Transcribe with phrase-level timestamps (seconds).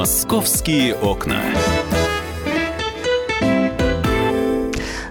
[0.00, 1.42] Московские окна.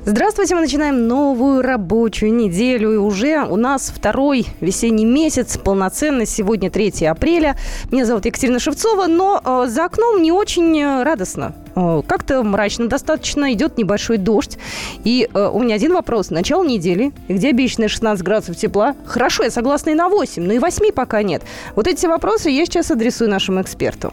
[0.03, 2.93] Здравствуйте, мы начинаем новую рабочую неделю.
[2.93, 6.25] И уже у нас второй весенний месяц, полноценный.
[6.25, 7.55] Сегодня 3 апреля.
[7.91, 11.53] Меня зовут Екатерина Шевцова, но э, за окном не очень э, радостно.
[11.75, 14.57] Э, как-то мрачно достаточно, идет небольшой дождь.
[15.03, 16.29] И э, у меня один вопрос.
[16.29, 18.95] Начало недели, где обещанные 16 градусов тепла?
[19.05, 21.43] Хорошо, я согласна и на 8, но и 8 пока нет.
[21.75, 24.11] Вот эти вопросы я сейчас адресую нашему эксперту.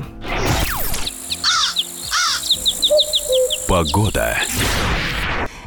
[3.68, 4.36] Погода.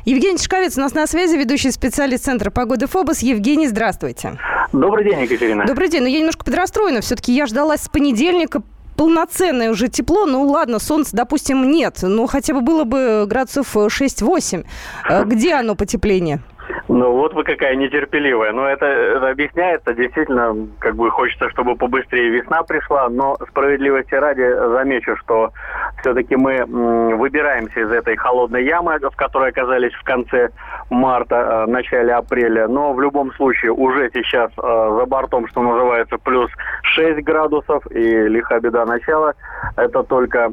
[0.05, 3.19] Евгений Тишковец у нас на связи, ведущий специалист Центра погоды ФОБОС.
[3.19, 4.39] Евгений, здравствуйте.
[4.71, 5.65] Добрый день, Екатерина.
[5.65, 6.01] Добрый день.
[6.01, 7.01] Ну, я немножко подрастроена.
[7.01, 8.61] Все-таки я ждалась с понедельника
[8.99, 10.25] полноценное уже тепло.
[10.25, 11.99] Ну, ладно, солнца, допустим, нет.
[12.01, 14.65] Но хотя бы было бы градусов 6-8.
[15.09, 16.43] Э, где оно потепление?
[16.89, 18.51] Ну вот вы какая нетерпеливая.
[18.51, 19.93] Но это, это объясняется.
[19.93, 23.09] Действительно, как бы хочется, чтобы побыстрее весна пришла.
[23.09, 25.51] Но справедливости ради замечу, что
[26.01, 30.49] все-таки мы выбираемся из этой холодной ямы, в которой оказались в конце
[30.89, 31.35] марта,
[31.67, 32.67] э, начале апреля.
[32.67, 36.49] Но в любом случае уже сейчас э, за бортом, что называется, плюс
[36.81, 39.35] 6 градусов и лиха беда начала.
[39.75, 40.51] Это только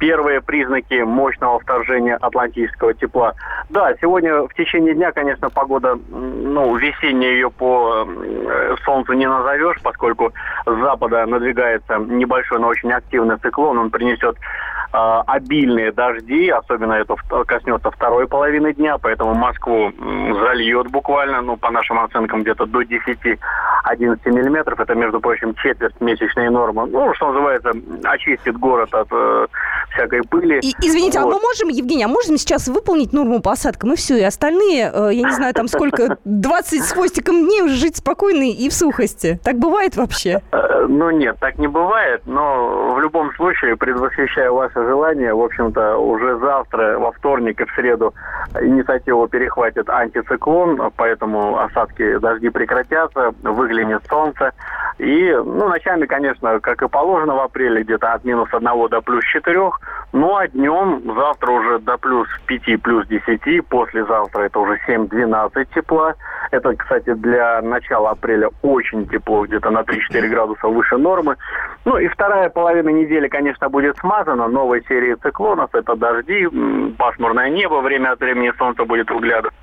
[0.00, 3.34] первые признаки мощного вторжения атлантического тепла.
[3.70, 9.76] Да, сегодня в течение дня, конечно, погода, ну, весенняя ее по э, солнцу не назовешь,
[9.82, 10.32] поскольку
[10.66, 13.78] с запада надвигается небольшой, но очень активный циклон.
[13.78, 17.14] Он принесет э, обильные дожди, особенно это
[17.46, 19.92] коснется второй половины дня, поэтому Москву
[20.42, 23.38] зальет буквально, ну, по нашим оценкам, где-то до 10-11
[24.26, 24.80] миллиметров.
[24.80, 26.86] Это, между прочим, четверть месячной нормы.
[26.86, 27.72] Ну, что называется,
[28.04, 29.46] очистит город от э,
[29.90, 30.60] всякой пыли.
[30.60, 31.32] И, извините, вот.
[31.32, 34.90] а мы можем, Евгений, а можем сейчас выполнить норму по осадкам и все, и остальные,
[34.92, 38.72] э, я не знаю, там сколько, 20 с хвостиком дней уже жить спокойно и в
[38.72, 39.40] сухости?
[39.42, 40.40] Так бывает вообще?
[40.52, 45.96] Э, ну, нет, так не бывает, но в любом случае, предвосхищая ваше желание, в общем-то,
[45.96, 48.14] уже завтра, во вторник и в среду
[48.60, 54.52] инициативу перехватит антициклон, поэтому осадки дожди прекратятся, выглянет солнце.
[54.98, 59.24] И, ну, ночами, конечно, как и положено в апреле, где-то от минус 1 до плюс
[59.24, 59.70] 4,
[60.12, 66.14] ну, а днем завтра уже до плюс 5, плюс 10, послезавтра это уже 7-12 тепла.
[66.50, 71.36] Это, кстати, для начала апреля очень тепло, где-то на 3-4 градуса выше нормы.
[71.84, 75.74] Ну, и вторая половина недели, конечно, будет смазана новой серией циклонов.
[75.74, 76.48] Это дожди,
[76.96, 79.54] пасмурное небо, время от времени солнце будет выглядывать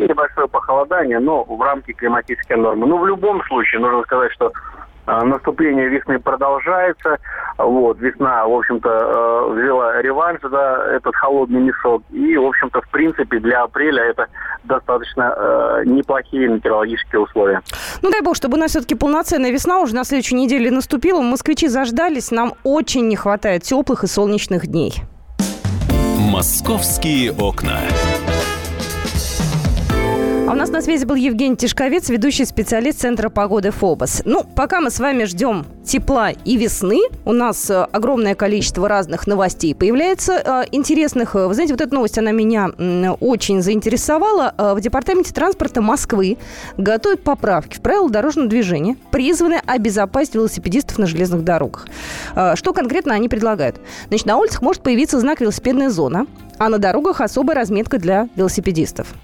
[0.00, 2.86] и небольшое похолодание, но в рамке климатической нормы.
[2.86, 4.50] Но ну, в любом случае, нужно сказать, что
[5.24, 7.18] наступление весны продолжается.
[7.58, 12.02] Вот, весна, в общем-то, э, взяла реванш, да, этот холодный мешок.
[12.10, 14.26] И, в общем-то, в принципе, для апреля это
[14.64, 17.62] достаточно э, неплохие метеорологические условия.
[18.02, 21.20] Ну, дай бог, чтобы у нас все-таки полноценная весна уже на следующей неделе наступила.
[21.20, 24.94] Москвичи заждались, нам очень не хватает теплых и солнечных дней.
[26.18, 27.80] Московские окна.
[30.50, 34.22] А у нас на связи был Евгений Тишковец, ведущий специалист Центра погоды ФОБОС.
[34.24, 39.28] Ну, пока мы с вами ждем тепла и весны, у нас э, огромное количество разных
[39.28, 41.34] новостей появляется э, интересных.
[41.34, 42.70] Вы знаете, вот эта новость, она меня
[43.20, 44.52] очень заинтересовала.
[44.58, 46.36] Э, в Департаменте транспорта Москвы
[46.76, 51.86] готовят поправки в правила дорожного движения, призванные обезопасить велосипедистов на железных дорогах.
[52.54, 53.80] Что конкретно они предлагают?
[54.08, 56.26] Значит, на улицах может появиться знак «Велосипедная зона»,
[56.58, 59.14] а на дорогах особая разметка для велосипедистов.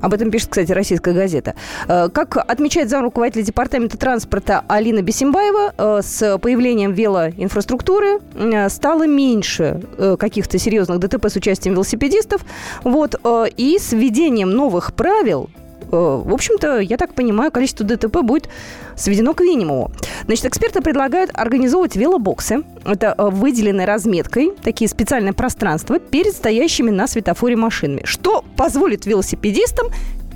[0.00, 1.54] Об этом пишет, кстати, российская газета.
[1.88, 9.06] Э, как отмечает зам руководителя департамента транспорта Алина Бесимбаева, э, с появлением велоинфраструктуры э, стало
[9.06, 9.82] меньше
[10.18, 12.42] каких-то серьезных ДТП с участием велосипедистов.
[12.84, 13.14] Вот,
[13.56, 15.50] и с введением новых правил
[15.90, 18.48] в общем-то, я так понимаю, количество ДТП будет
[18.96, 19.90] сведено к минимуму.
[20.26, 22.62] Значит, эксперты предлагают организовывать велобоксы.
[22.84, 29.88] Это э, выделенной разметкой, такие специальные пространства перед стоящими на светофоре машинами, что позволит велосипедистам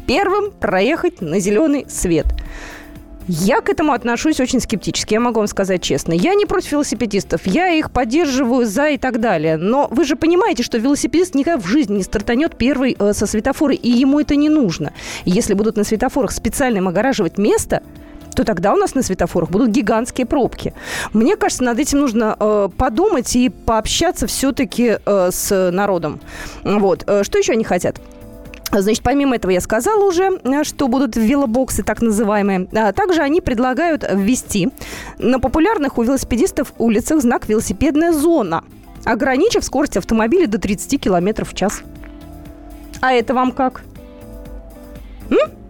[0.06, 2.26] первым проехать на зеленый свет.
[3.28, 6.12] Я к этому отношусь очень скептически, я могу вам сказать честно.
[6.12, 9.56] Я не против велосипедистов, я их поддерживаю за и так далее.
[9.56, 13.74] Но вы же понимаете, что велосипедист никогда в жизни не стартанет первый э, со светофора,
[13.74, 14.92] и ему это не нужно.
[15.24, 17.82] Если будут на светофорах специально им огораживать место,
[18.34, 20.74] то тогда у нас на светофорах будут гигантские пробки.
[21.12, 26.20] Мне кажется, над этим нужно э, подумать и пообщаться все-таки э, с народом.
[26.64, 27.04] Вот.
[27.06, 28.00] Э, что еще они хотят?
[28.72, 32.68] Значит, помимо этого я сказала уже, э, что будут велобоксы так называемые.
[32.72, 34.70] А также они предлагают ввести
[35.18, 38.64] на популярных у велосипедистов улицах знак «Велосипедная зона»,
[39.04, 41.82] ограничив скорость автомобиля до 30 км в час.
[43.00, 43.82] А это вам как?
[45.30, 45.61] М?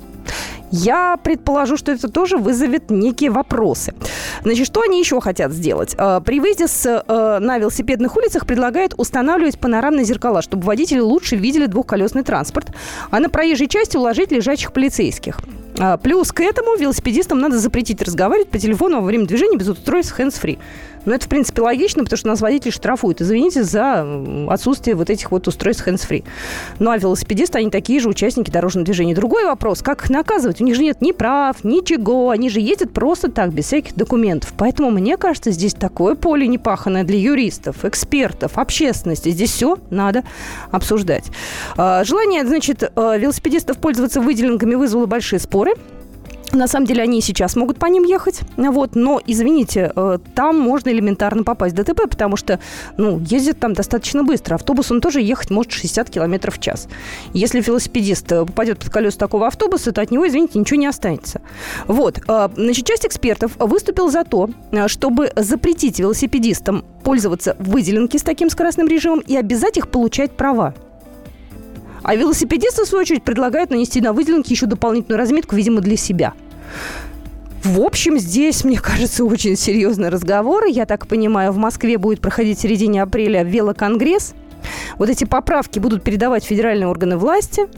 [0.72, 3.94] Я предположу, что это тоже вызовет некие вопросы.
[4.42, 5.94] Значит, что они еще хотят сделать?
[5.98, 11.36] Э, при выезде с, э, на велосипедных улицах предлагают устанавливать панорамные зеркала, чтобы водители лучше
[11.36, 12.72] видели двухколесный транспорт,
[13.10, 15.40] а на проезжей части уложить лежачих полицейских.
[15.78, 20.18] А, плюс к этому велосипедистам надо запретить разговаривать по телефону во время движения без устройств
[20.18, 20.58] hands-free.
[21.04, 23.20] Но это, в принципе, логично, потому что нас водители штрафуют.
[23.20, 24.06] Извините за
[24.48, 26.24] отсутствие вот этих вот устройств hands-free.
[26.78, 29.14] Ну, а велосипедисты, они такие же участники дорожного движения.
[29.14, 30.60] Другой вопрос, как их наказывать?
[30.60, 32.30] У них же нет ни прав, ничего.
[32.30, 34.52] Они же ездят просто так, без всяких документов.
[34.56, 39.30] Поэтому, мне кажется, здесь такое поле непаханное для юристов, экспертов, общественности.
[39.30, 40.22] Здесь все надо
[40.70, 41.24] обсуждать.
[41.76, 45.72] А, желание, значит, э, велосипедистов пользоваться выделенками вызвало большие споры.
[46.52, 50.58] На самом деле они и сейчас могут по ним ехать, вот, но, извините, э, там
[50.58, 52.60] можно элементарно попасть в ДТП, потому что,
[52.98, 54.56] ну, ездит там достаточно быстро.
[54.56, 56.88] Автобус, он тоже ехать может 60 км в час.
[57.32, 61.40] Если велосипедист э, попадет под колеса такого автобуса, то от него, извините, ничего не останется.
[61.86, 64.50] Вот, э, значит, часть экспертов выступил за то,
[64.88, 70.74] чтобы запретить велосипедистам пользоваться выделенки с таким скоростным режимом и обязать их получать права.
[72.02, 76.34] А велосипедисты, в свою очередь, предлагают нанести на выделенки еще дополнительную разметку, видимо, для себя.
[77.62, 80.68] В общем, здесь, мне кажется, очень серьезные разговоры.
[80.68, 84.34] Я так понимаю, в Москве будет проходить в середине апреля велоконгресс.
[84.98, 87.68] Вот эти поправки будут передавать федеральные органы власти.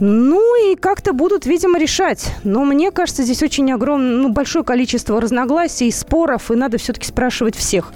[0.00, 2.32] Ну и как-то будут, видимо, решать.
[2.44, 7.56] Но мне кажется, здесь очень огромное, ну, большое количество разногласий, споров, и надо все-таки спрашивать
[7.56, 7.92] всех.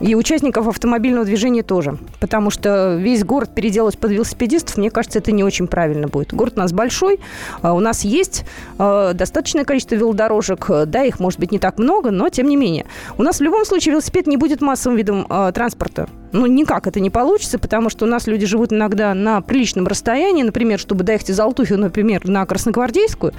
[0.00, 1.96] И участников автомобильного движения тоже.
[2.20, 6.34] Потому что весь город переделать под велосипедистов, мне кажется, это не очень правильно будет.
[6.34, 7.20] Город у нас большой,
[7.62, 8.44] а у нас есть
[8.78, 10.68] а, достаточное количество велодорожек.
[10.86, 12.86] Да, их может быть не так много, но тем не менее.
[13.18, 16.08] У нас в любом случае велосипед не будет массовым видом а, транспорта.
[16.32, 20.42] Ну, никак это не получится, потому что у нас люди живут иногда на приличном расстоянии.
[20.42, 23.32] Например, чтобы доехать из Алтухи, например, на Красногвардейскую,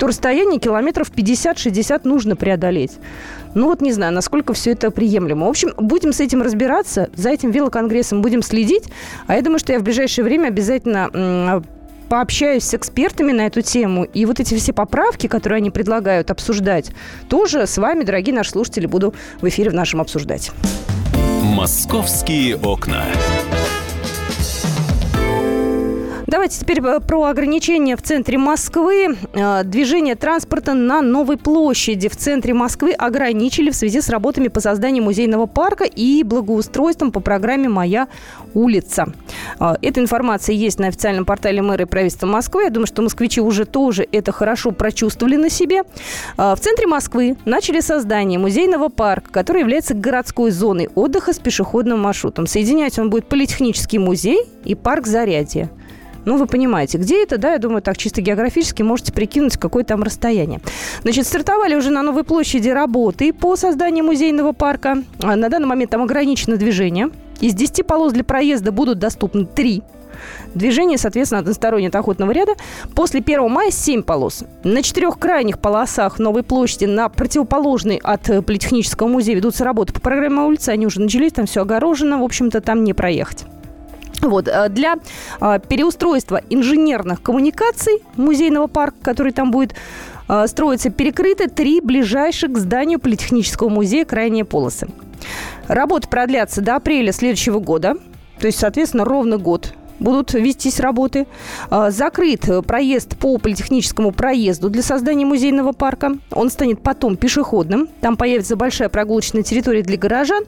[0.00, 2.92] то расстояние километров 50-60 нужно преодолеть.
[3.54, 5.46] Ну вот не знаю, насколько все это приемлемо.
[5.46, 8.84] В общем, будем с этим разбираться, за этим велоконгрессом будем следить.
[9.26, 11.62] А я думаю, что я в ближайшее время обязательно
[12.08, 14.04] пообщаюсь с экспертами на эту тему.
[14.04, 16.92] И вот эти все поправки, которые они предлагают обсуждать,
[17.28, 19.12] тоже с вами, дорогие наши слушатели, буду
[19.42, 20.50] в эфире в нашем обсуждать.
[21.42, 23.04] «Московские окна».
[26.30, 29.16] Давайте теперь э, про ограничения в центре Москвы.
[29.32, 34.60] Э, движение транспорта на Новой площади в центре Москвы ограничили в связи с работами по
[34.60, 38.06] созданию музейного парка и благоустройством по программе «Моя
[38.54, 39.12] улица».
[39.58, 42.62] Э, эта информация есть на официальном портале мэра и правительства Москвы.
[42.62, 45.82] Я думаю, что москвичи уже тоже это хорошо прочувствовали на себе.
[46.36, 52.46] В центре Москвы начали создание музейного парка, который является городской зоной отдыха с пешеходным маршрутом.
[52.46, 55.70] Соединять он будет политехнический музей и парк Зарядье.
[56.24, 60.02] Ну, вы понимаете, где это, да, я думаю, так чисто географически можете прикинуть, какое там
[60.02, 60.60] расстояние.
[61.02, 65.02] Значит, стартовали уже на Новой площади работы по созданию музейного парка.
[65.22, 67.10] А на данный момент там ограничено движение.
[67.40, 69.82] Из 10 полос для проезда будут доступны 3.
[70.54, 72.52] Движение, соответственно, одностороннее от охотного ряда.
[72.94, 74.44] После 1 мая 7 полос.
[74.64, 80.00] На четырех крайних полосах Новой площади, на противоположной от э, Политехнического музея ведутся работы по
[80.00, 80.70] программе улицы.
[80.70, 82.18] Они уже начались, там все огорожено.
[82.18, 83.46] В общем-то, там не проехать.
[84.20, 84.96] Вот, э, для
[85.40, 89.74] э, переустройства инженерных коммуникаций музейного парка, который там будет
[90.28, 94.88] э, строиться, перекрыты три ближайших к зданию Политехнического музея крайние полосы.
[95.68, 97.94] Работы продлятся до апреля следующего года,
[98.38, 101.26] то есть, соответственно, ровно год будут вестись работы.
[101.70, 106.18] А, закрыт проезд по политехническому проезду для создания музейного парка.
[106.32, 107.88] Он станет потом пешеходным.
[108.00, 110.44] Там появится большая прогулочная территория для горожан.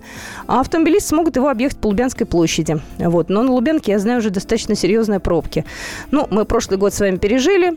[0.46, 2.80] А автомобилисты смогут его объехать по Лубянской площади.
[2.98, 3.28] Вот.
[3.28, 5.64] Но на Лубянке, я знаю, уже достаточно серьезные пробки.
[6.10, 7.76] Ну, мы прошлый год с вами пережили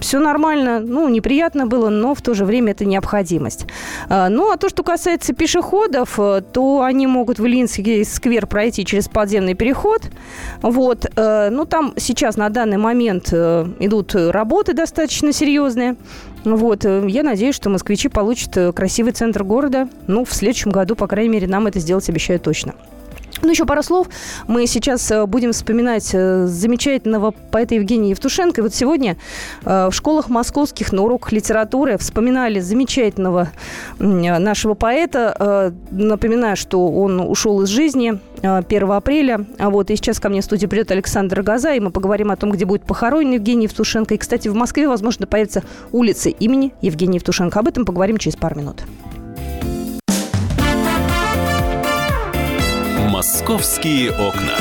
[0.00, 3.66] все нормально, ну, неприятно было, но в то же время это необходимость.
[4.08, 8.84] А, ну, а то, что касается пешеходов, э, то они могут в Ильинский сквер пройти
[8.84, 10.02] через подземный переход.
[10.62, 11.06] Вот.
[11.16, 15.96] Э, ну, там сейчас на данный момент э, идут работы достаточно серьезные.
[16.44, 16.84] Вот.
[16.84, 19.88] Я надеюсь, что москвичи получат красивый центр города.
[20.06, 22.74] Ну, в следующем году, по крайней мере, нам это сделать обещаю точно.
[23.42, 24.08] Ну, еще пару слов.
[24.48, 28.60] Мы сейчас э, будем вспоминать э, замечательного поэта Евгения Евтушенко.
[28.60, 29.16] И вот сегодня
[29.64, 33.50] э, в школах московских на уроках литературы вспоминали замечательного
[33.98, 35.72] нашего поэта.
[35.90, 39.46] Напоминаю, что он ушел из жизни 1 апреля.
[39.58, 42.36] А вот и сейчас ко мне в студию придет Александр Газа, и мы поговорим о
[42.36, 44.14] том, где будет похоронен Евгений Евтушенко.
[44.14, 47.58] И, кстати, в Москве, возможно, появится улица имени Евгения Евтушенко.
[47.58, 48.82] Об этом поговорим через пару минут.
[53.18, 54.54] «Московские окна».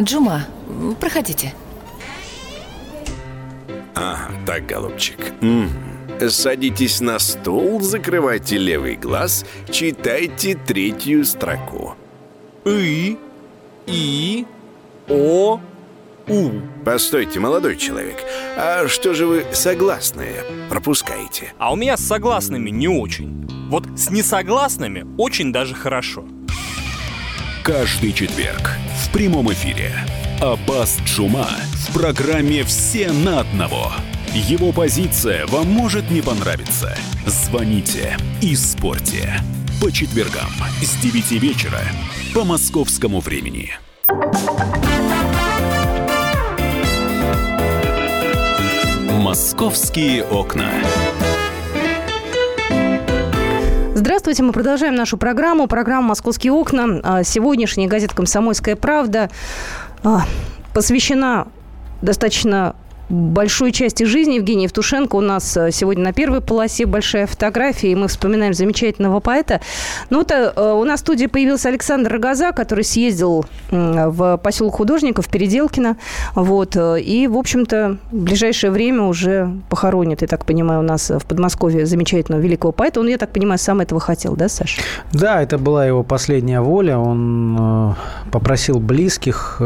[0.00, 0.46] Джума
[1.00, 1.52] Проходите.
[3.96, 5.18] Ага, так, голубчик.
[5.40, 5.68] М
[6.28, 11.96] Садитесь на стул, закрывайте левый глаз, читайте третью строку.
[12.64, 13.18] И,
[13.88, 14.46] И,
[15.08, 15.60] О,
[16.28, 16.50] У.
[16.84, 18.16] Постойте, молодой человек,
[18.56, 21.52] а что же вы согласные пропускаете?
[21.58, 23.46] А у меня с согласными не очень.
[23.68, 26.24] Вот с несогласными очень даже хорошо.
[27.62, 28.72] Каждый четверг
[29.04, 29.92] в прямом эфире
[30.40, 33.92] Аббас Джума в программе «Все на одного».
[34.32, 36.96] Его позиция вам может не понравиться.
[37.24, 39.40] Звоните и спорьте.
[39.80, 40.50] По четвергам
[40.82, 41.80] с 9 вечера
[42.34, 43.72] по московскому времени.
[49.36, 50.64] «Московские окна».
[53.94, 57.00] Здравствуйте, мы продолжаем нашу программу, программу «Московские окна».
[57.02, 59.28] А, сегодняшняя газета «Комсомольская правда»
[60.02, 60.22] а,
[60.72, 61.48] посвящена
[62.00, 62.76] достаточно
[63.08, 67.94] большой части жизни Евгения Евтушенко у нас э, сегодня на первой полосе большая фотография, и
[67.94, 69.60] мы вспоминаем замечательного поэта.
[70.10, 75.28] Ну вот э, у нас в студии появился Александр Рогоза, который съездил в поселок художников
[75.28, 75.96] Переделкино,
[76.34, 81.10] вот, э, и, в общем-то, в ближайшее время уже похоронит, я так понимаю, у нас
[81.10, 83.00] в Подмосковье замечательного великого поэта.
[83.00, 84.82] Он, я так понимаю, сам этого хотел, да, Саша?
[85.12, 86.98] Да, это была его последняя воля.
[86.98, 87.94] Он
[88.30, 89.60] попросил близких,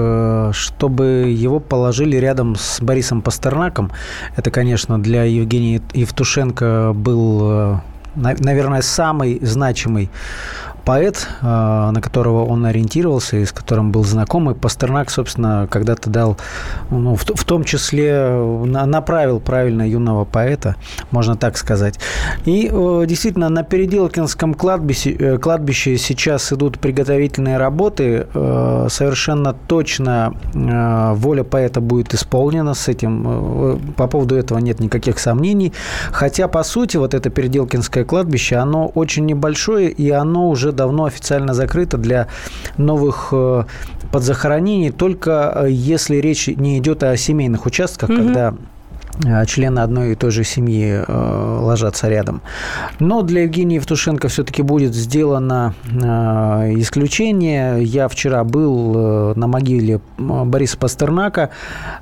[0.53, 3.93] чтобы его положили рядом с Борисом Пастернаком.
[4.35, 7.77] Это, конечно, для Евгения Евтушенко был, э,
[8.17, 10.11] наверное, самый значимый
[10.85, 14.51] поэт, э, на которого он ориентировался и с которым был знаком.
[14.51, 16.37] И Пастернак, собственно, когда-то дал,
[16.91, 18.29] ну, в, том числе
[18.65, 20.77] направил правильно юного поэта,
[21.11, 21.99] можно так сказать.
[22.45, 28.27] И э, действительно, на Переделкинском кладбище, э, кладбище сейчас идут приготовительные работы.
[28.89, 33.81] Совершенно точно воля поэта будет исполнена с этим.
[33.97, 35.73] По поводу этого нет никаких сомнений.
[36.13, 41.05] Хотя, по сути, вот это Переделкинское кладбище, оно очень небольшое, и оно уже уже давно
[41.05, 42.27] официально закрыта для
[42.77, 43.65] новых э,
[44.13, 48.19] подзахоронений, только э, если речь не идет о семейных участках, угу.
[48.19, 48.55] когда
[49.47, 52.43] члены одной и той же семьи э, ложатся рядом.
[52.99, 57.83] Но для Евгения Евтушенко все-таки будет сделано э, исключение.
[57.83, 61.51] Я вчера был э, на могиле Бориса Пастернака.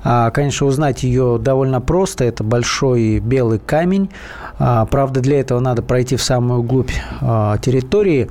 [0.03, 2.23] Э, конечно, узнать ее довольно просто.
[2.23, 4.09] Это большой белый камень.
[4.57, 8.29] Э, правда, для этого надо пройти в самую глубь э, территории.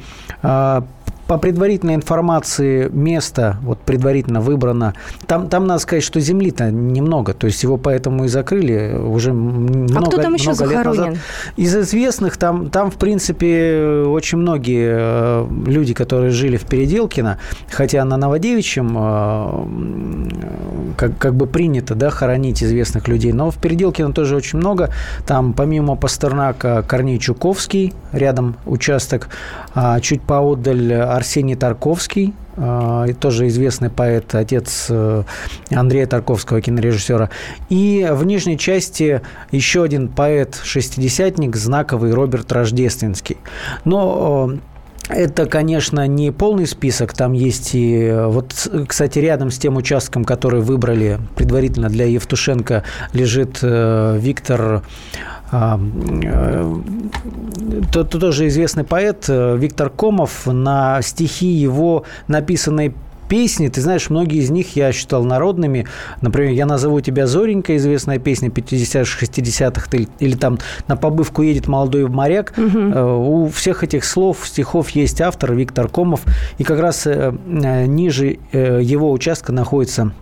[1.29, 4.95] По предварительной информации место вот предварительно выбрано.
[5.27, 9.99] Там, там надо сказать, что земли-то немного, то есть его поэтому и закрыли уже много,
[9.99, 11.17] а кто там еще много лет назад.
[11.57, 17.39] Из известных там, там, в принципе, очень многие э, люди, которые жили в Переделкино,
[17.71, 24.15] хотя на Новодевичьем э, как, как бы принято да, хоронить известных людей, но в Переделкино
[24.15, 24.89] тоже очень много.
[25.27, 29.29] Там помимо Пастернака Корней Чуковский, рядом участок,
[29.75, 35.25] а чуть поодаль Арсений Тарковский, э, тоже известный поэт, отец э,
[35.69, 37.29] Андрея Тарковского, кинорежиссера.
[37.69, 39.21] И в нижней части
[39.51, 43.37] еще один поэт-шестидесятник, знаковый Роберт Рождественский.
[43.85, 44.59] Но э,
[45.09, 47.15] это, конечно, не полный список.
[47.15, 48.11] Там есть и...
[48.27, 54.83] Вот, кстати, рядом с тем участком, который выбрали предварительно для Евтушенко, лежит Виктор
[55.51, 56.75] а, э,
[57.91, 62.95] то, то тоже известный поэт э, Виктор Комов на стихи его написанной
[63.29, 65.87] песни, ты знаешь, многие из них я считал народными.
[66.21, 71.69] Например, «Я назову тебя Зоренька», известная песня 50-х, 60-х, или, или там «На побывку едет
[71.69, 72.55] молодой моряк».
[72.57, 72.99] Угу.
[72.99, 76.23] У всех этих слов, стихов есть автор Виктор Комов.
[76.59, 80.13] И как раз ниже его участка находится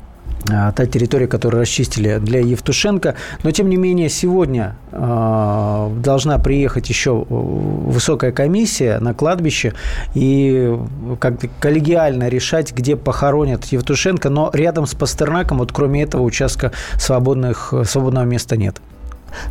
[0.46, 3.14] та территория, которую расчистили для Евтушенко.
[3.42, 9.74] Но, тем не менее, сегодня э, должна приехать еще высокая комиссия на кладбище
[10.14, 10.76] и
[11.18, 14.30] как коллегиально решать, где похоронят Евтушенко.
[14.30, 18.80] Но рядом с Пастернаком, вот кроме этого участка свободных, свободного места нет.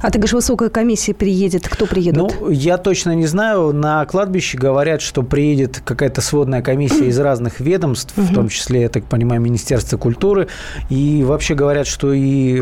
[0.02, 1.68] А ты говоришь, высокая комиссия приедет.
[1.68, 2.18] Кто приедет?
[2.18, 3.74] Ну, я точно не знаю.
[3.74, 8.90] На кладбище говорят, что приедет какая-то сводная комиссия из разных ведомств, в том числе, я
[8.90, 10.48] так понимаю, Министерство культуры.
[10.90, 12.62] И вообще говорят, что и,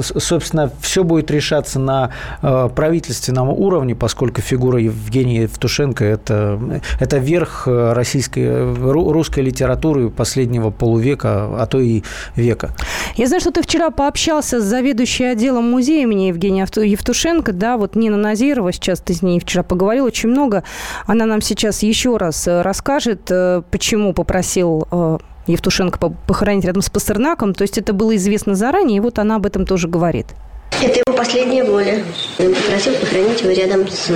[0.00, 2.10] собственно, все будет решаться на
[2.42, 11.60] э, правительственном уровне, поскольку фигура Евгения Евтушенко– это, это верх российской, русской литературы последнего полувека,
[11.60, 12.02] а то и
[12.36, 12.70] века.
[13.16, 17.96] Я знаю, что ты вчера пообщался с заведующей отделом музея имени Евгения Евтушенко, да, вот
[17.96, 20.64] Нина Назирова, сейчас ты с ней вчера поговорил очень много,
[21.06, 26.90] она нам сейчас еще раз э, расскажет, э, почему попросил э, Евтушенко похоронить рядом с
[26.90, 27.54] Пастернаком.
[27.54, 30.26] То есть это было известно заранее, и вот она об этом тоже говорит.
[30.82, 32.02] Это его последняя воля.
[32.38, 34.14] Он попросил похоронить его рядом с э,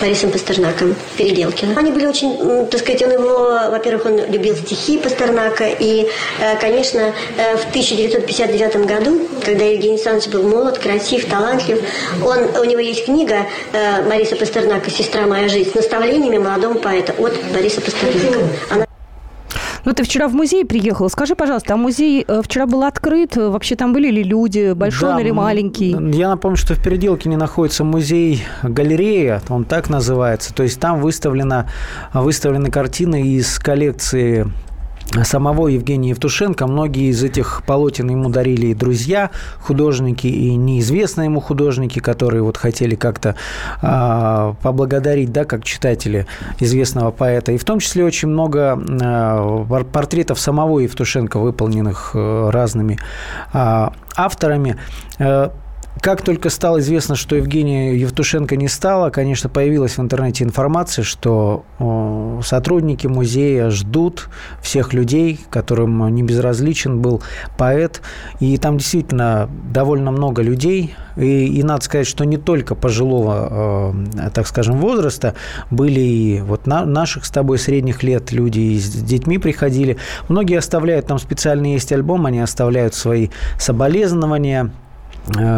[0.00, 1.76] Борисом Пастернаком, Переделкиным.
[1.76, 5.66] Они были очень, так сказать, он его, во-первых, он любил стихи Пастернака.
[5.66, 6.06] И,
[6.38, 11.80] э, конечно, э, в 1959 году, когда Евгений Александрович был молод, красив, талантлив,
[12.24, 13.46] он, у него есть книга
[14.08, 18.38] Бориса Пастернака «Сестра моя жизнь» с наставлениями молодому поэта от Бориса Пастернака.
[18.70, 18.87] Она
[19.88, 21.08] ну, ты вчера в музей приехал.
[21.08, 23.36] Скажи, пожалуйста, а музей э, вчера был открыт?
[23.36, 24.74] Вообще там были ли люди?
[24.74, 25.96] Большой да, или маленький?
[26.14, 30.52] Я напомню, что в Переделке не находится музей-галерея, он так называется.
[30.52, 31.70] То есть там выставлена,
[32.12, 34.52] выставлены картины из коллекции
[35.24, 36.66] самого Евгения Евтушенко.
[36.66, 42.56] Многие из этих полотен ему дарили и друзья, художники, и неизвестные ему художники, которые вот
[42.56, 43.34] хотели как-то
[43.82, 46.26] э, поблагодарить, да, как читатели
[46.60, 47.52] известного поэта.
[47.52, 52.98] И в том числе очень много э, портретов самого Евтушенко, выполненных э, разными
[53.52, 54.76] э, авторами.
[55.18, 55.50] Э,
[56.00, 61.64] как только стало известно, что Евгения Евтушенко не стала, конечно, появилась в интернете информация, что
[62.44, 64.28] сотрудники музея ждут
[64.62, 67.22] всех людей, которым не безразличен был
[67.56, 68.02] поэт.
[68.40, 70.94] И там действительно довольно много людей.
[71.16, 75.34] И, и надо сказать, что не только пожилого, э, так скажем, возраста,
[75.70, 79.96] были и вот на, наших с тобой средних лет люди и с детьми приходили.
[80.28, 84.70] Многие оставляют, там специальный есть альбом, они оставляют свои соболезнования,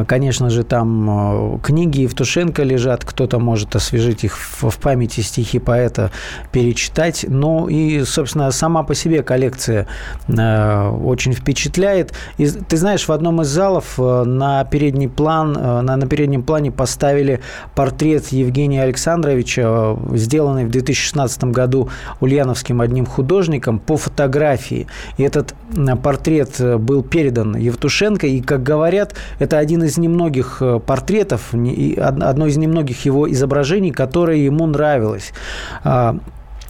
[0.06, 6.10] конечно же, там э, книги Евтушенко лежат, кто-то может освежить их в памяти стихи поэта,
[6.52, 7.24] перечитать.
[7.28, 9.86] Ну и, собственно, сама по себе коллекция
[10.28, 12.12] э, очень впечатляет.
[12.38, 17.40] И ты знаешь, в одном из залов на передний план, на, на переднем плане поставили
[17.74, 24.86] портрет Евгения Александровича, сделанный в 2016 году Ульяновским одним художником по фотографии.
[25.16, 25.54] И этот
[26.02, 32.56] портрет был передан Евтушенко, и, как говорят, это один из немногих э, портретов, одно из
[32.56, 35.32] немногих его изображений, которое ему нравилось.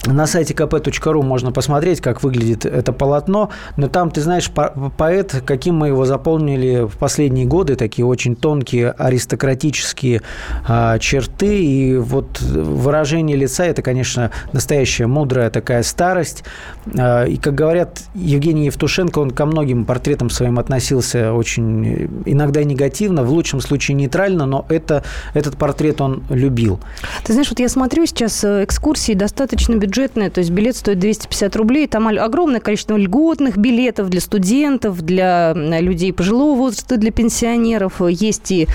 [0.06, 5.76] На сайте kp.ru можно посмотреть, как выглядит это полотно, но там, ты знаешь, поэт, каким
[5.76, 10.22] мы его заполнили в последние годы, такие очень тонкие аристократические
[10.66, 16.44] а, черты, и вот выражение лица– это, конечно, настоящая мудрая такая старость.
[16.98, 23.22] А, и, как говорят, Евгений Евтушенко, он ко многим портретам своим относился очень иногда негативно,
[23.22, 26.80] в лучшем случае нейтрально, но это, этот портрет он любил.
[27.24, 31.00] Ты знаешь, вот я смотрю сейчас э, экскурсии достаточно бюджетные бюджетная, то есть билет стоит
[31.00, 38.00] 250 рублей, там огромное количество льготных билетов для студентов, для людей пожилого возраста, для пенсионеров.
[38.08, 38.68] Есть и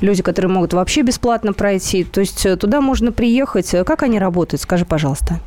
[0.00, 2.04] люди, которые могут вообще бесплатно пройти.
[2.04, 3.70] То есть э, туда можно приехать.
[3.84, 4.62] Как они работают?
[4.62, 5.40] Скажи, пожалуйста.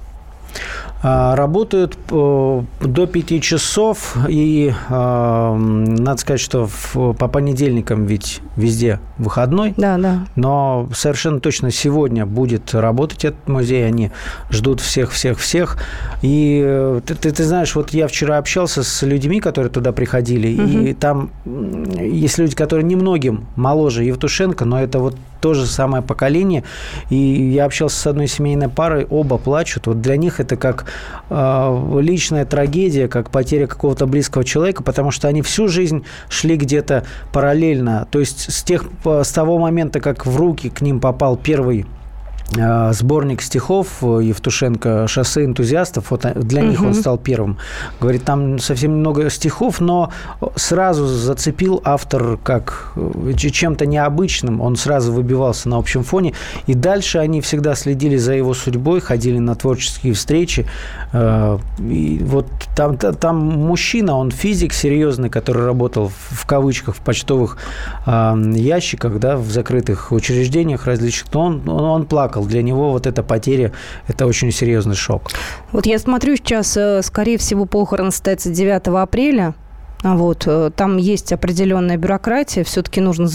[1.04, 9.00] А, работают э, до 5 часов, и а, надо сказать, что по понедельникам ведь везде
[9.18, 9.74] выходной.
[9.78, 10.26] Да, да.
[10.36, 14.12] Но совершенно точно сегодня будет работать этот музей, они
[14.50, 15.78] ждут всех-всех-всех.
[16.22, 20.60] И э, ты, ты, ты знаешь, вот я вчера общался с людьми, которые туда приходили,
[20.60, 20.80] угу.
[20.88, 26.64] и там есть люди, которые немногим моложе Евтушенко, но это вот то же самое поколение.
[27.12, 29.86] И я общался с одной семейной парой, оба плачут.
[29.86, 30.86] Вот для них это как
[31.30, 37.06] э, личная трагедия, как потеря какого-то близкого человека, потому что они всю жизнь шли где-то
[37.32, 38.08] параллельно.
[38.10, 41.86] То есть с, тех, с того момента, как в руки к ним попал первый
[42.52, 46.12] сборник стихов э, Евтушенко «Шоссе энтузиастов».
[46.12, 46.90] Вот э, для них угу.
[46.90, 47.58] он стал первым.
[48.00, 50.12] Говорит, там совсем немного стихов, но
[50.56, 52.94] сразу зацепил автор как
[53.36, 54.62] чем-то необычным.
[54.62, 56.34] Он сразу выбивался на общем фоне.
[56.68, 60.68] И дальше они всегда следили за его судьбой, ходили на творческие встречи.
[61.80, 67.58] И вот там, там мужчина, он физик серьезный, который работал в кавычках в почтовых
[68.06, 71.36] ящиках, да, в закрытых учреждениях различных.
[71.36, 72.46] Он, он, он плакал плакал.
[72.46, 73.72] Для него вот эта потеря–
[74.08, 75.32] это очень серьезный шок.
[75.72, 79.54] Вот я смотрю сейчас, э, скорее всего, похорон состоится 9 апреля.
[80.06, 83.28] А вот, э, там есть определенная бюрократия, все-таки нужно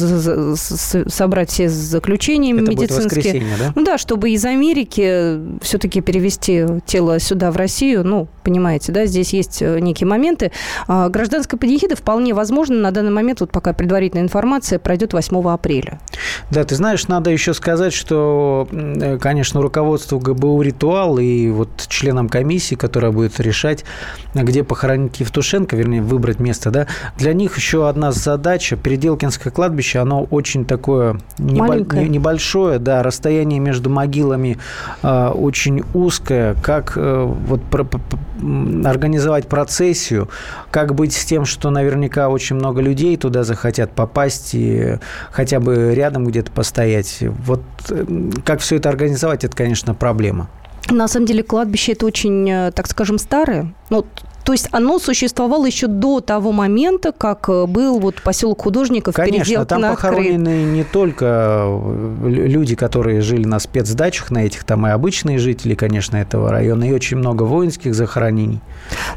[0.55, 3.43] собрать все заключения Это медицинские.
[3.59, 3.73] Да?
[3.75, 9.33] Ну да, чтобы из Америки все-таки перевести тело сюда, в Россию, ну, понимаете, да, здесь
[9.33, 10.53] есть э, некие моменты.
[10.87, 15.99] А гражданская панихида вполне возможно на данный момент, вот пока предварительная информация, пройдет 8 апреля.
[16.53, 18.69] Да, ты знаешь, надо еще сказать, что,
[19.21, 23.85] конечно, руководству ГБУ «Ритуал» и вот членам комиссии, которая будет решать,
[24.35, 28.77] где похоронить Евтушенко, вернее, выбрать место, да, для них еще одна задача.
[28.77, 34.59] Переделкинское кладбище, оно очень такое небо- небольшое, да, расстояние между могилами
[35.03, 36.55] э, очень узкое.
[36.63, 37.87] Как э, вот про-
[38.85, 40.29] организовать процессию,
[40.71, 44.99] как быть с тем, что наверняка очень много людей туда захотят попасть и
[45.31, 47.19] хотя бы рядом где-то постоять.
[47.45, 48.05] Вот э,
[48.45, 50.49] как все это организовать, это, конечно, проблема.
[50.91, 53.73] На самом деле кладбище это очень, э, так скажем, старое.
[53.91, 54.07] Ну,
[54.45, 59.65] то есть оно существовало еще до того момента, как э, был вот поселок художников Конечно,
[59.67, 65.39] там похоронены не только э, люди, которые жили на спецдачах, на этих там и обычные
[65.39, 68.61] жители, конечно, этого района, и очень много воинских захоронений.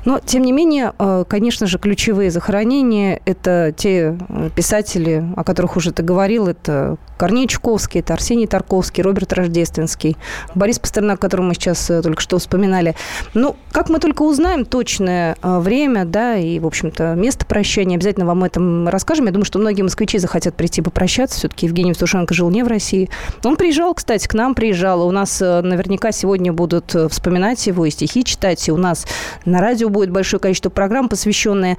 [0.05, 4.17] Но, тем не менее, э, конечно же, ключевые захоронения– это те
[4.55, 10.17] писатели, о которых уже ты говорил, это Корней Чуковский, это Арсений Тарковский, Роберт Рождественский,
[10.55, 12.95] Борис Пастернак, которого мы сейчас только что вспоминали.
[13.33, 17.95] Ну, как мы только узнаем точно э, время, да, и, в общем-то, место прощания.
[17.95, 19.25] Обязательно вам этом расскажем.
[19.25, 21.37] Я думаю, что многие москвичи захотят прийти попрощаться.
[21.39, 23.09] Все-таки Евгений Евтушенко жил не в России.
[23.43, 25.07] Он приезжал, кстати, к нам приезжал.
[25.07, 28.67] У нас э, наверняка сегодня будут э, вспоминать его и стихи читать.
[28.67, 29.05] И у нас
[29.45, 31.77] на радио будет большое количество программ, посвященные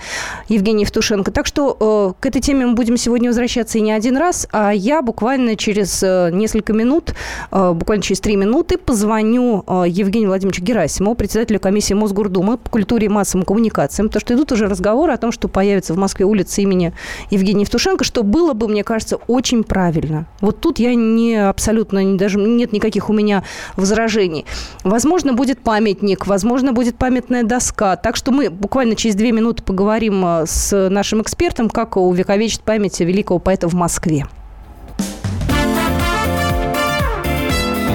[0.49, 1.31] Евгению Евтушенко.
[1.31, 4.49] Так что к этой теме мы будем сегодня возвращаться и не один раз.
[4.53, 7.15] А я буквально через несколько минут,
[7.51, 13.45] буквально через три минуты позвоню Евгению Владимировичу Герасимову, председателю комиссии Мосгордумы по культуре и массовым
[13.45, 16.93] коммуникациям, потому что идут уже разговоры о том, что появится в Москве улица имени
[17.31, 20.27] Евгения Евтушенко, что было бы, мне кажется, очень правильно.
[20.41, 23.43] Вот тут я не абсолютно, не, даже нет никаких у меня
[23.77, 24.45] возражений.
[24.85, 27.97] Возможно, будет памятник, возможно, будет памятная доска.
[27.97, 33.01] Так что мы буквально через две минуты поговорим э, с нашим экспертом, как увековечить память
[33.01, 34.27] великого поэта в Москве.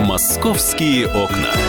[0.07, 1.68] «Московские окна».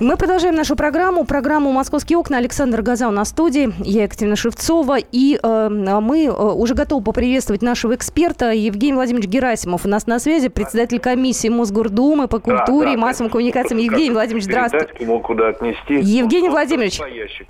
[0.00, 2.38] Мы продолжаем нашу программу, программу «Московские окна».
[2.38, 4.96] Александр Газа на студии, я Екатерина Шевцова.
[4.96, 9.84] И э, мы э, уже готовы поприветствовать нашего эксперта Евгений Владимирович Герасимов.
[9.84, 13.78] У нас на связи председатель комиссии Мосгордумы по культуре да, да, и массовым коммуникациям.
[13.78, 14.88] Евгений Владимирович, здравствуйте.
[15.00, 15.96] Ему куда отнести.
[15.96, 16.98] Евгений Владимирович,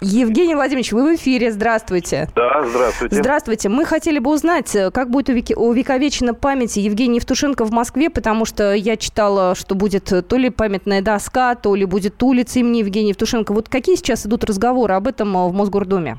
[0.00, 2.28] Евгений Владимирович, вы в эфире, здравствуйте.
[2.34, 3.14] Да, здравствуйте.
[3.14, 3.68] Здравствуйте.
[3.68, 8.96] Мы хотели бы узнать, как будет увековечена память Евгения Евтушенко в Москве, потому что я
[8.96, 13.52] читала, что будет то ли памятная доска, то ли будет улица улице имени Евгения Евтушенко.
[13.52, 16.16] Вот какие сейчас идут разговоры об этом э, в Мосгордуме?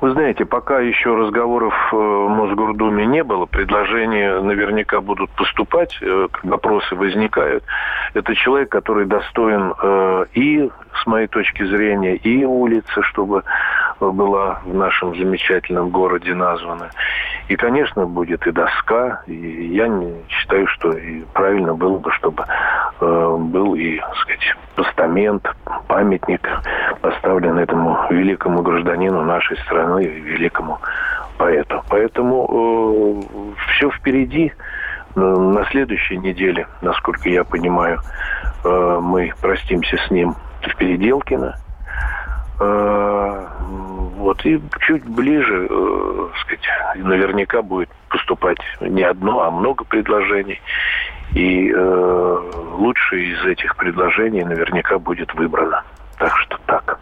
[0.00, 6.28] Вы знаете, пока еще разговоров э, в Мосгордуме не было, предложения наверняка будут поступать, э,
[6.44, 7.64] вопросы возникают.
[8.14, 9.74] Это человек, который достоин
[10.34, 10.70] и,
[11.02, 13.42] с моей точки зрения, и улицы, чтобы
[14.00, 16.90] была в нашем замечательном городе названа.
[17.48, 19.22] И, конечно, будет и доска.
[19.26, 19.34] И
[19.74, 19.88] я
[20.28, 22.44] считаю, что и правильно было бы, чтобы
[23.00, 25.46] э, был и, так сказать, постамент,
[25.88, 26.48] памятник
[27.00, 30.78] поставлен этому великому гражданину нашей страны, великому
[31.38, 31.82] поэту.
[31.88, 34.52] Поэтому э, все впереди.
[35.16, 38.00] На следующей неделе, насколько я понимаю,
[38.64, 41.56] э, мы простимся с ним в Переделкино.
[42.64, 43.46] Э,
[44.16, 50.60] вот, и чуть ближе, э, сказать, наверняка будет поступать не одно, а много предложений.
[51.34, 52.38] И э,
[52.78, 55.82] лучшее из этих предложений наверняка будет выбрано.
[56.18, 57.00] Так что так.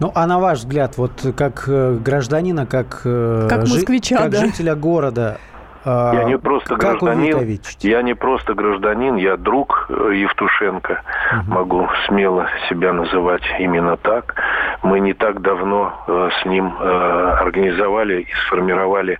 [0.00, 4.40] Ну, а на ваш взгляд, вот как э, гражданина, как, как, москвича, как да.
[4.40, 5.38] жителя города,
[5.84, 11.02] я не просто как гражданин, я не просто гражданин, я друг э, Евтушенко.
[11.32, 11.52] Угу.
[11.52, 14.34] Могу смело себя называть именно так.
[14.82, 19.18] Мы не так давно э, с ним э, организовали и сформировали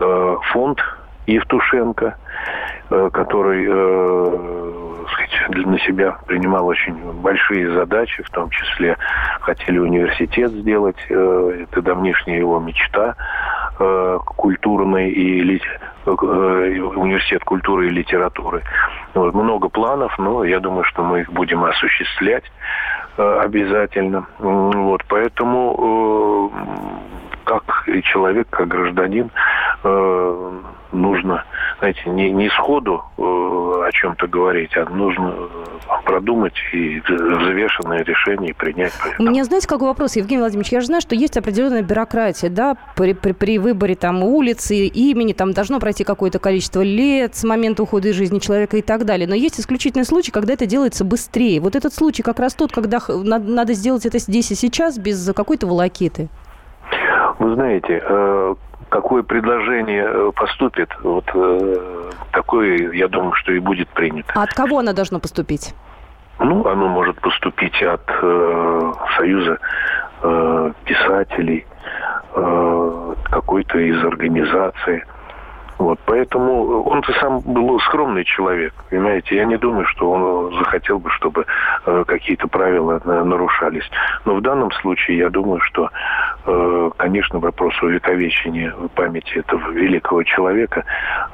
[0.00, 0.80] э, фонд
[1.26, 2.18] Евтушенко,
[2.90, 3.64] который
[5.10, 8.98] сказать, на себя принимал очень большие задачи, в том числе
[9.40, 13.14] хотели университет сделать, это давнишняя его мечта
[13.78, 15.60] э, культурной и
[16.06, 18.62] э, университет культуры и литературы.
[19.14, 22.44] Вот, много планов, но я думаю, что мы их будем осуществлять
[23.16, 24.26] обязательно.
[24.38, 26.50] Вот, поэтому
[27.44, 29.30] как человек, как гражданин,
[30.94, 31.44] нужно,
[31.78, 38.54] знаете, не, не сходу э, о чем-то говорить, а нужно э, продумать и взвешенное решение
[38.54, 38.92] принять.
[39.18, 40.72] У меня, знаете, какой вопрос, Евгений Владимирович?
[40.72, 45.32] Я же знаю, что есть определенная бюрократия, да, при, при, при выборе там улицы, имени,
[45.32, 49.28] там должно пройти какое-то количество лет с момента ухода из жизни человека и так далее.
[49.28, 51.60] Но есть исключительный случай, когда это делается быстрее.
[51.60, 55.32] Вот этот случай как раз тот, когда надо, надо сделать это здесь и сейчас без
[55.34, 56.28] какой-то волокиты.
[57.38, 58.54] Вы знаете, э,
[58.94, 64.32] какое предложение э, поступит, вот э, такое, я думаю, что и будет принято.
[64.36, 65.74] А от кого оно должно поступить?
[66.38, 69.58] Ну, оно может поступить от э, Союза
[70.22, 71.66] э, писателей,
[72.36, 75.02] э, какой-то из организаций.
[75.78, 79.36] Вот, поэтому он-то сам был скромный человек, понимаете.
[79.36, 81.46] Я не думаю, что он захотел бы, чтобы
[81.86, 83.88] э, какие-то правила э, нарушались.
[84.24, 85.90] Но в данном случае я думаю, что,
[86.46, 90.84] э, конечно, вопрос увековечения памяти этого великого человека,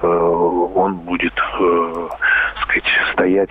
[0.01, 2.09] э, он будет, э,
[2.63, 3.51] сказать, стоять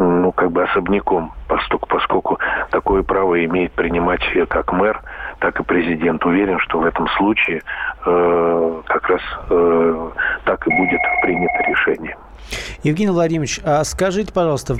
[0.00, 2.38] ну, как бы особняком, поскольку, поскольку
[2.70, 5.02] такое право имеет принимать как мэр,
[5.40, 6.24] так и президент.
[6.24, 7.62] Уверен, что в этом случае
[8.06, 10.10] э, как раз э,
[10.44, 12.16] так и будет принято решение.
[12.82, 14.74] Евгений Владимирович, а скажите, пожалуйста,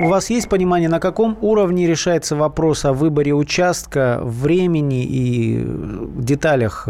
[0.00, 5.62] у вас есть понимание, на каком уровне решается вопрос о выборе участка, времени и
[6.16, 6.88] деталях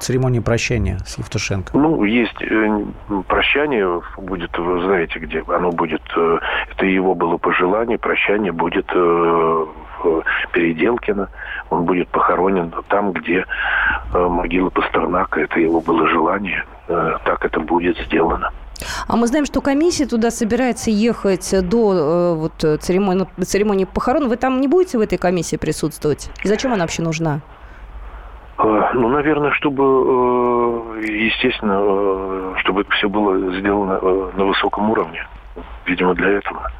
[0.00, 1.76] церемонии прощания с Евтушенко?
[1.76, 2.84] Ну, есть э,
[3.28, 6.02] прощание, будет, вы знаете, где оно будет,
[6.72, 8.90] это его было пожелание, прощание будет
[10.04, 11.28] в Переделкино,
[11.70, 13.44] он будет похоронен там, где
[14.12, 18.50] могила Пастернака, это его было желание, так это будет сделано.
[19.08, 24.28] А мы знаем, что комиссия туда собирается ехать до вот, церемонии, церемонии похорон.
[24.28, 26.30] Вы там не будете в этой комиссии присутствовать?
[26.44, 27.40] И зачем она вообще нужна?
[28.58, 34.00] Э, ну, наверное, чтобы, э, естественно, э, чтобы это все было сделано
[34.34, 35.26] на высоком уровне.
[35.84, 36.70] Видимо, для этого.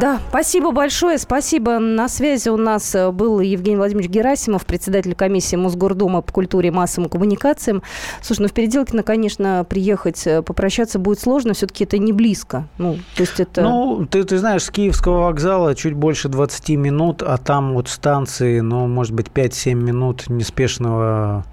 [0.00, 1.78] Да, спасибо большое, спасибо.
[1.78, 6.72] На связи у нас э, был Евгений Владимирович Герасимов, председатель комиссии Мосгордума по культуре и
[6.72, 7.82] массовым коммуникациям.
[8.20, 12.66] Слушай, ну в Переделкино, конечно, приехать, э, попрощаться будет сложно, все-таки это не близко.
[12.78, 13.62] Ну, то есть это...
[13.62, 18.60] Ну, ты, ты знаешь, с Киевского вокзала чуть больше 20 минут, а там вот станции,
[18.60, 21.44] ну, может быть, 5-7 минут неспешного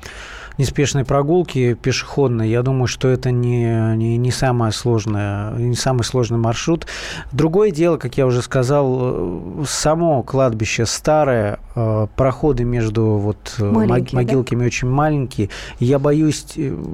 [0.59, 6.37] неспешной прогулки пешеходной, я думаю, что это не, не, не, самое сложное, не самый сложный
[6.37, 6.85] маршрут.
[7.31, 13.63] Другое дело, как я уже сказал, э, само кладбище старое, э, проходы между вот э,
[13.63, 14.65] маленькие, могилками да?
[14.65, 15.49] очень маленькие.
[15.79, 16.45] Я боюсь,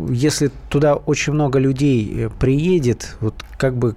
[0.10, 3.96] если туда очень много людей приедет, вот как бы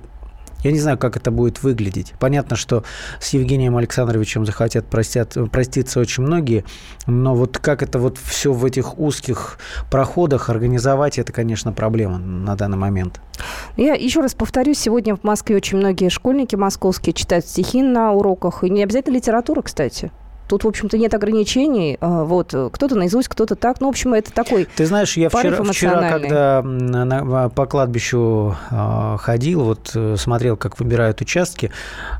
[0.62, 2.14] я не знаю, как это будет выглядеть.
[2.18, 2.84] Понятно, что
[3.20, 6.64] с Евгением Александровичем захотят простят, проститься очень многие,
[7.06, 9.58] но вот как это вот все в этих узких
[9.90, 13.20] проходах организовать, это, конечно, проблема на данный момент.
[13.76, 18.64] Я еще раз повторюсь, сегодня в Москве очень многие школьники московские читают стихи на уроках,
[18.64, 20.10] и не обязательно литература, кстати.
[20.48, 21.98] Тут, в общем-то, нет ограничений.
[22.00, 23.80] А, вот, кто-то наизусть, кто-то так.
[23.80, 29.16] Ну, в общем, это такой Ты знаешь, я вчера, вчера когда на, по кладбищу э,
[29.18, 31.70] ходил, вот э, смотрел, как выбирают участки,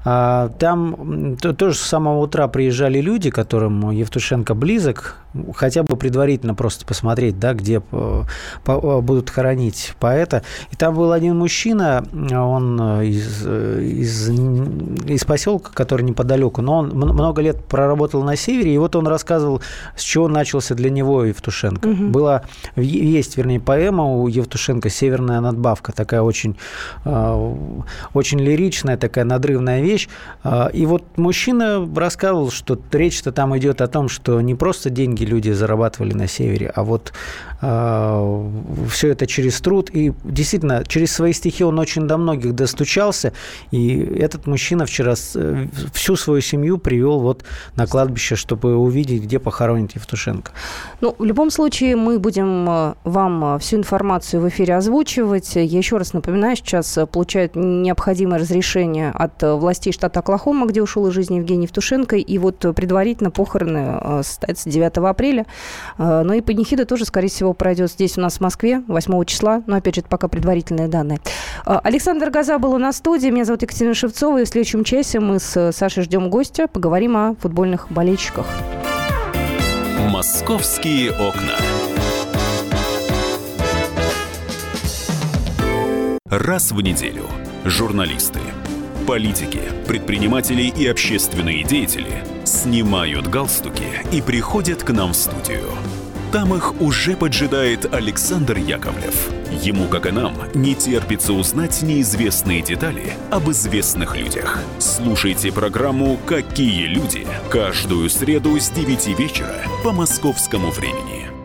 [0.05, 5.17] э, там то, тоже с самого утра приезжали люди, которым Евтушенко близок,
[5.55, 8.27] хотя бы предварительно просто посмотреть, да, где по,
[8.65, 10.43] по, будут хоронить поэта.
[10.71, 17.43] И там был один мужчина, он из, из, из поселка, который неподалеку, но он много
[17.43, 19.61] лет проработал работал на севере, и вот он рассказывал,
[19.97, 21.89] с чего начался для него Евтушенко.
[21.89, 22.05] Угу.
[22.09, 22.43] Была,
[22.77, 26.57] есть, вернее, поэма у Евтушенко «Северная надбавка», такая очень,
[27.05, 27.37] а,
[28.15, 30.09] очень лиричная, такая надрывная вещь.
[30.45, 35.25] А, и вот мужчина рассказывал, что речь-то там идет о том, что не просто деньги
[35.25, 37.13] люди зарабатывали на севере, а вот
[37.61, 39.91] все это через труд.
[39.93, 43.33] И действительно, через свои стихи он очень до многих достучался.
[43.71, 45.15] И этот мужчина вчера
[45.93, 47.45] всю свою семью привел вот
[47.77, 50.53] на кладбище чтобы увидеть, где похоронить Евтушенко.
[51.01, 55.57] Ну, в любом случае, мы будем э, вам э, всю информацию в эфире озвучивать.
[55.57, 61.13] Я еще раз напоминаю, сейчас получают необходимое разрешение от властей штата Оклахома, где ушел из
[61.13, 65.47] жизни Евгений Евтушенко, и вот предварительно похороны состоятся 9 апреля.
[65.99, 69.77] Но и панихида тоже, скорее всего, пройдет здесь у нас в Москве 8 числа, но,
[69.77, 71.19] опять же, это пока предварительные данные.
[71.65, 75.73] Александр Газа был в студии, меня зовут Екатерина Шевцова, и в следующем часе мы с
[75.73, 78.47] Сашей ждем гостя, поговорим о футбольных болельщиках.
[80.11, 81.57] «Московские окна».
[86.31, 87.25] Раз в неделю
[87.65, 88.41] журналисты,
[89.07, 95.71] политики, предприниматели и общественные деятели снимают галстуки и приходят к нам в студию–
[96.29, 99.29] там их уже поджидает Александр Яковлев.
[99.63, 104.59] Ему, как и нам, не терпится узнать неизвестные детали об известных людях.
[104.79, 111.38] Слушайте программу «Какие люди» каждую среду с 9 вечера по московскому времени.